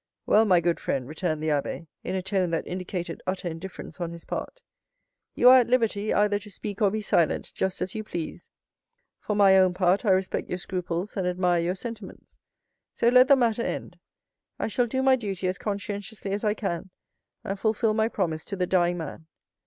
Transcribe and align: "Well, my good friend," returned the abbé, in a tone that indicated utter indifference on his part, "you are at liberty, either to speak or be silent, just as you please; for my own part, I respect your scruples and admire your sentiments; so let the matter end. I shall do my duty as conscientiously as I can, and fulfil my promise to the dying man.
"Well, 0.25 0.45
my 0.45 0.61
good 0.61 0.79
friend," 0.79 1.07
returned 1.07 1.43
the 1.43 1.49
abbé, 1.49 1.85
in 2.03 2.15
a 2.15 2.23
tone 2.23 2.49
that 2.49 2.65
indicated 2.65 3.21
utter 3.27 3.47
indifference 3.47 4.01
on 4.01 4.09
his 4.13 4.25
part, 4.25 4.63
"you 5.35 5.47
are 5.47 5.59
at 5.59 5.67
liberty, 5.69 6.11
either 6.11 6.39
to 6.39 6.49
speak 6.49 6.81
or 6.81 6.89
be 6.89 7.03
silent, 7.03 7.51
just 7.53 7.83
as 7.83 7.93
you 7.93 8.03
please; 8.03 8.49
for 9.19 9.35
my 9.35 9.59
own 9.59 9.75
part, 9.75 10.03
I 10.03 10.09
respect 10.09 10.49
your 10.49 10.57
scruples 10.57 11.15
and 11.15 11.27
admire 11.27 11.61
your 11.61 11.75
sentiments; 11.75 12.35
so 12.95 13.09
let 13.09 13.27
the 13.27 13.35
matter 13.35 13.61
end. 13.61 13.99
I 14.57 14.69
shall 14.69 14.87
do 14.87 15.03
my 15.03 15.15
duty 15.15 15.47
as 15.47 15.59
conscientiously 15.59 16.31
as 16.31 16.43
I 16.43 16.55
can, 16.55 16.89
and 17.43 17.59
fulfil 17.59 17.93
my 17.93 18.07
promise 18.07 18.43
to 18.45 18.55
the 18.55 18.65
dying 18.65 18.97
man. 18.97 19.27